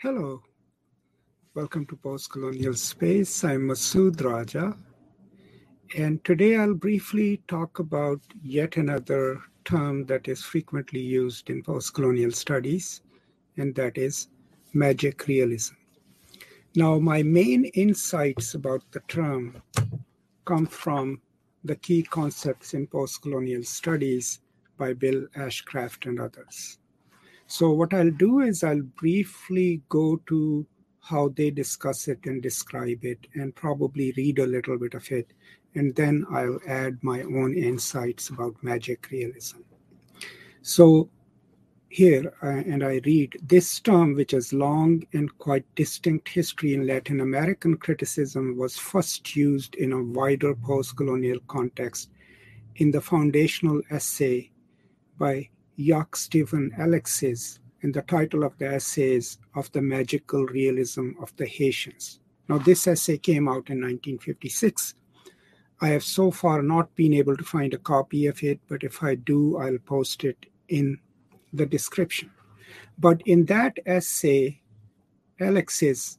[0.00, 0.40] Hello,
[1.54, 3.42] welcome to Postcolonial Space.
[3.42, 4.76] I'm Masood Raja,
[5.96, 12.32] and today I'll briefly talk about yet another term that is frequently used in postcolonial
[12.32, 13.02] studies,
[13.56, 14.28] and that is
[14.72, 15.74] magic realism.
[16.76, 19.60] Now, my main insights about the term
[20.44, 21.20] come from
[21.64, 24.38] the key concepts in postcolonial studies
[24.76, 26.78] by Bill Ashcroft and others.
[27.50, 30.66] So, what I'll do is I'll briefly go to
[31.00, 35.32] how they discuss it and describe it, and probably read a little bit of it,
[35.74, 39.60] and then I'll add my own insights about magic realism.
[40.60, 41.08] So,
[41.88, 46.86] here, uh, and I read this term, which has long and quite distinct history in
[46.86, 52.10] Latin American criticism, was first used in a wider post colonial context
[52.76, 54.50] in the foundational essay
[55.16, 55.48] by
[55.80, 61.34] Jacques Stephen Alexis, and the title of the essay is Of the Magical Realism of
[61.36, 62.18] the Haitians.
[62.48, 64.94] Now, this essay came out in 1956.
[65.80, 69.02] I have so far not been able to find a copy of it, but if
[69.02, 70.98] I do, I'll post it in
[71.52, 72.32] the description.
[72.98, 74.60] But in that essay,
[75.40, 76.18] Alexis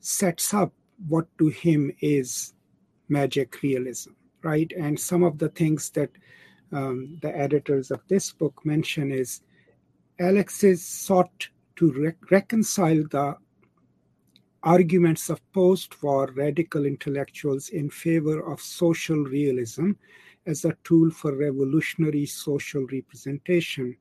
[0.00, 0.72] sets up
[1.06, 2.52] what to him is
[3.08, 4.10] magic realism,
[4.42, 4.70] right?
[4.78, 6.10] And some of the things that
[6.72, 9.40] um, the editors of this book mention is
[10.20, 13.36] Alexis sought to re- reconcile the
[14.62, 19.92] arguments of post war radical intellectuals in favor of social realism
[20.46, 23.96] as a tool for revolutionary social representation,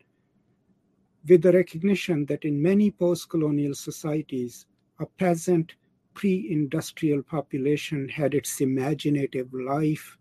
[1.27, 4.65] with the recognition that in many post colonial societies,
[4.99, 5.75] a peasant
[6.13, 10.17] pre industrial population had its imaginative life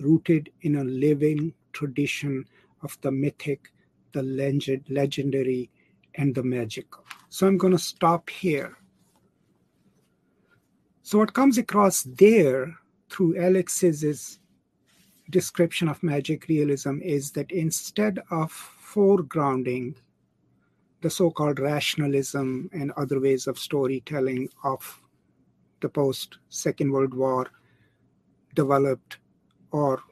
[0.00, 2.44] rooted in a living tradition
[2.82, 3.72] of the mythic,
[4.12, 5.70] the legend, legendary,
[6.16, 7.04] and the magical.
[7.28, 8.76] So I'm going to stop here.
[11.02, 12.76] So, what comes across there
[13.08, 14.38] through Alexis's
[15.30, 19.94] description of magic realism is that instead of foregrounding
[21.02, 25.00] the so called rationalism and other ways of storytelling of
[25.80, 27.50] the post Second World War
[28.54, 29.18] developed
[29.70, 30.02] or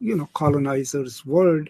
[0.00, 1.68] you know colonizers world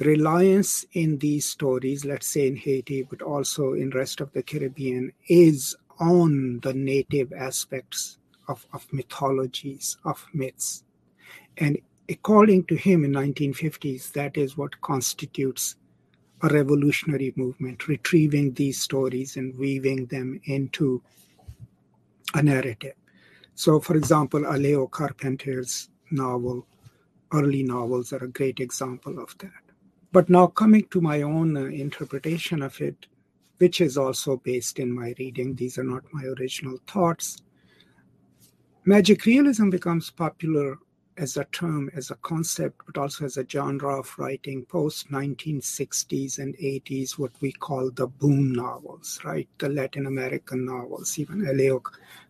[0.00, 5.12] reliance in these stories let's say in haiti but also in rest of the caribbean
[5.28, 10.84] is on the native aspects of, of mythologies of myths.
[11.58, 11.78] And
[12.08, 15.76] according to him in 1950s that is what constitutes
[16.42, 21.02] a revolutionary movement retrieving these stories and weaving them into
[22.34, 22.94] a narrative.
[23.54, 26.66] So for example alejo carpentier's novel
[27.32, 29.50] early novels are a great example of that.
[30.12, 33.06] But now, coming to my own uh, interpretation of it,
[33.58, 37.42] which is also based in my reading, these are not my original thoughts.
[38.84, 40.78] Magic realism becomes popular
[41.18, 46.38] as a term, as a concept, but also as a genre of writing post 1960s
[46.38, 49.48] and 80s, what we call the boom novels, right?
[49.58, 51.82] The Latin American novels, even Alejo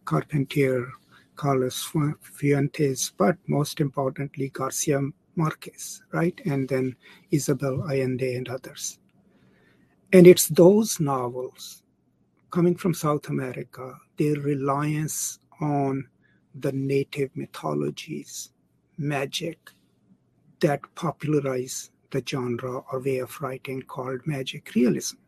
[0.04, 0.88] Carpentier,
[1.38, 1.88] Carlos
[2.20, 5.00] Fuentes, but most importantly, Garcia
[5.36, 6.38] Marquez, right?
[6.44, 6.96] And then
[7.30, 8.98] Isabel Allende and others.
[10.12, 11.82] And it's those novels
[12.50, 16.08] coming from South America, their reliance on
[16.54, 18.50] the native mythologies,
[18.96, 19.70] magic,
[20.60, 25.18] that popularize the genre or way of writing called magic realism.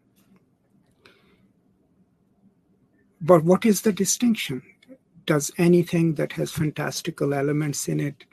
[3.20, 4.62] But what is the distinction?
[5.30, 8.24] Does anything that has fantastical elements in it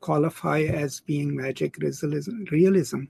[0.00, 3.04] qualify as being magic realism?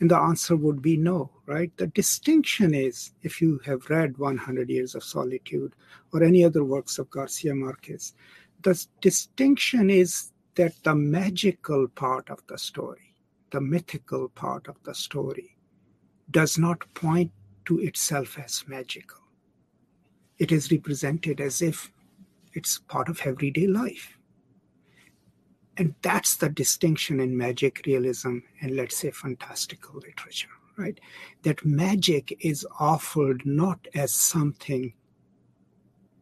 [0.00, 1.70] And the answer would be no, right?
[1.76, 5.74] The distinction is if you have read 100 Years of Solitude
[6.12, 8.14] or any other works of Garcia Marquez,
[8.62, 13.14] the distinction is that the magical part of the story,
[13.52, 15.56] the mythical part of the story,
[16.32, 17.30] does not point
[17.66, 19.22] to itself as magical.
[20.38, 21.92] It is represented as if
[22.56, 24.18] it's part of everyday life.
[25.76, 30.48] And that's the distinction in magic realism and let's say fantastical literature,
[30.78, 30.98] right?
[31.42, 34.94] That magic is offered not as something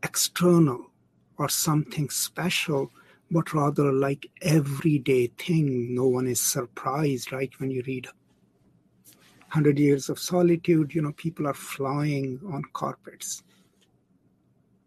[0.03, 0.91] external
[1.39, 2.91] or something special,
[3.31, 5.95] but rather like everyday thing.
[5.95, 7.53] No one is surprised, right?
[7.61, 13.45] When you read 100 Years of Solitude, you know, people are flying on carpets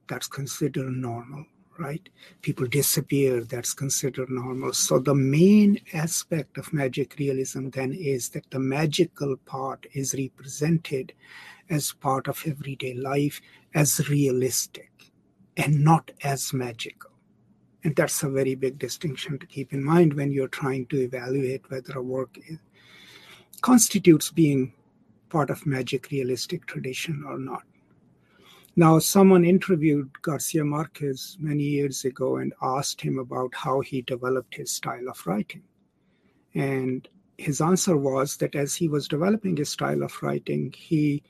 [0.08, 1.46] that's considered normal,
[1.78, 2.08] right?
[2.42, 4.74] People disappear, that's considered normal.
[4.74, 11.14] So the main aspect of magic realism then is that the magical part is represented
[11.70, 13.42] as part of everyday life
[13.74, 14.92] as realistic
[15.58, 17.12] and not as magical.
[17.84, 21.70] And that's a very big distinction to keep in mind when you're trying to evaluate
[21.70, 22.58] whether a work is,
[23.62, 24.74] constitutes being
[25.30, 27.64] part of magic realistic tradition or not.
[28.80, 34.54] Now, someone interviewed Garcia Marquez many years ago and asked him about how he developed
[34.54, 35.64] his style of writing.
[36.54, 37.10] And
[37.40, 41.24] his answer was that as he was developing his style of writing, he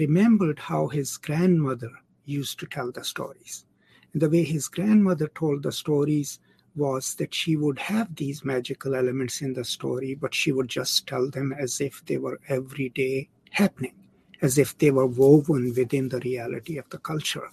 [0.00, 1.92] remembered how his grandmother
[2.24, 3.64] used to tell the stories.
[4.12, 6.40] And the way his grandmother told the stories
[6.74, 11.06] was that she would have these magical elements in the story, but she would just
[11.06, 13.94] tell them as if they were everyday happening,
[14.42, 17.48] as if they were woven within the reality of the culture.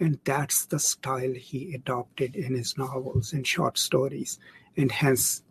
[0.00, 4.38] And that's the style he adopted in his novels and short stories.
[4.76, 5.42] And hence,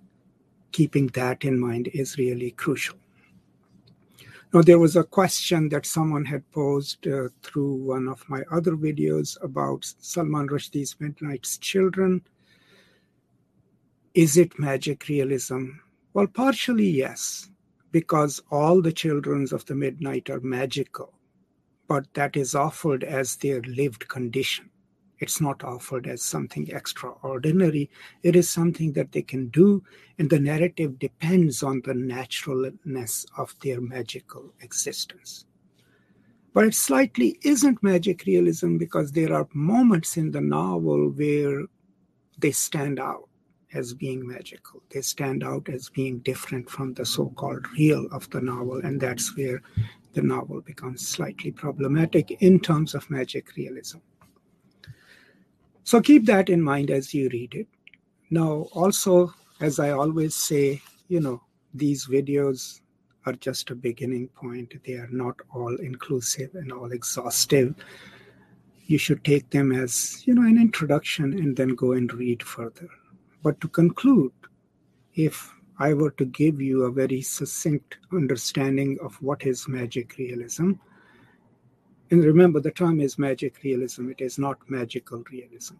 [0.71, 2.97] keeping that in mind is really crucial.
[4.53, 8.73] Now, there was a question that someone had posed uh, through one of my other
[8.73, 12.21] videos about Salman Rushdie's Midnight's Children.
[14.13, 15.67] Is it magic realism?
[16.13, 17.49] Well, partially yes,
[17.91, 21.13] because all the children of the midnight are magical,
[21.87, 24.69] but that is offered as their lived condition.
[25.19, 27.91] It's not offered as something extraordinary.
[28.23, 29.83] It is something that they can do,
[30.17, 35.45] and the narrative depends on the naturalness of their magical existence.
[36.53, 41.65] But it slightly isn't magic realism because there are moments in the novel where
[42.39, 43.29] they stand out
[43.73, 44.81] as being magical.
[44.89, 48.99] They stand out as being different from the so called real of the novel, and
[48.99, 49.61] that's where
[50.13, 53.99] the novel becomes slightly problematic in terms of magic realism.
[55.83, 57.67] So keep that in mind as you read it.
[58.29, 61.41] Now, also, as I always say, you know,
[61.73, 62.81] these videos
[63.25, 64.73] are just a beginning point.
[64.85, 67.75] They are not all inclusive and all exhaustive.
[68.85, 72.89] You should take them as, you know, an introduction and then go and read further.
[73.43, 74.33] But to conclude,
[75.15, 80.73] if I were to give you a very succinct understanding of what is magic realism,
[82.11, 85.75] and remember, the term is magic realism, it is not magical realism.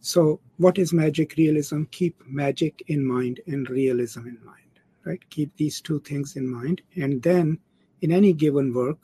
[0.00, 1.82] So, what is magic realism?
[1.90, 5.20] Keep magic in mind and realism in mind, right?
[5.30, 6.82] Keep these two things in mind.
[6.94, 7.58] And then,
[8.02, 8.98] in any given work,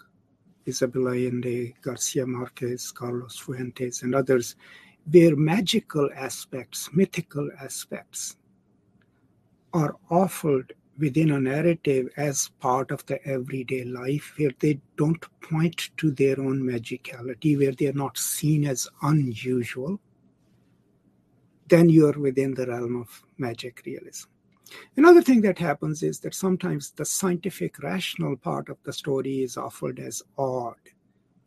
[0.64, 4.54] Isabel Allende, Garcia Marquez, Carlos Fuentes, and others,
[5.10, 8.36] where magical aspects, mythical aspects,
[9.74, 15.90] are offered within a narrative as part of the everyday life where they don't point
[15.96, 19.98] to their own magicality, where they are not seen as unusual,
[21.68, 24.28] then you are within the realm of magic realism.
[24.96, 29.56] Another thing that happens is that sometimes the scientific rational part of the story is
[29.56, 30.76] offered as odd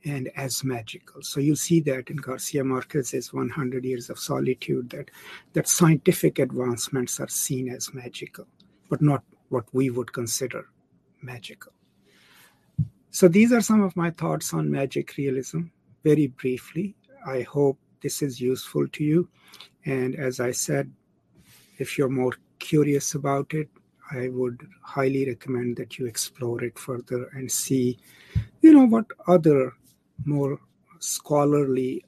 [0.05, 1.21] and as magical.
[1.23, 5.09] So you see that in Garcia Marquez's 100 Years of Solitude, that,
[5.53, 8.45] that scientific advancements are seen as magical,
[8.89, 10.67] but not what we would consider
[11.21, 11.73] magical.
[13.09, 15.63] So these are some of my thoughts on magic realism,
[16.03, 16.95] very briefly.
[17.25, 19.27] I hope this is useful to you.
[19.85, 20.91] And as I said,
[21.79, 23.69] if you're more curious about it,
[24.11, 27.97] I would highly recommend that you explore it further and see,
[28.61, 29.73] you know, what other
[30.23, 30.59] more
[30.99, 32.03] scholarly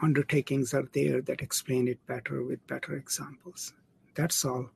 [0.00, 3.72] undertakings are there that explain it better with better examples.
[4.14, 4.70] That's all.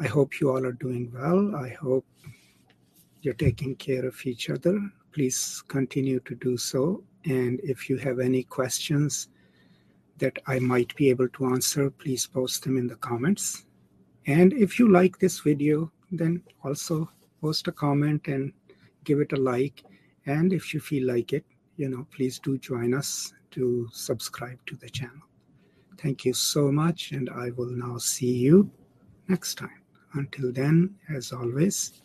[0.00, 1.54] I hope you all are doing well.
[1.54, 2.06] I hope
[3.20, 4.80] you're taking care of each other.
[5.12, 7.04] Please continue to do so.
[7.24, 9.28] And if you have any questions
[10.18, 13.64] that I might be able to answer, please post them in the comments.
[14.26, 18.52] And if you like this video, then also post a comment and
[19.04, 19.84] give it a like.
[20.26, 21.44] And if you feel like it,
[21.76, 25.22] you know, please do join us to subscribe to the channel.
[25.98, 28.70] Thank you so much, and I will now see you
[29.28, 29.82] next time.
[30.14, 32.02] Until then, as always,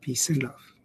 [0.00, 0.77] peace and love.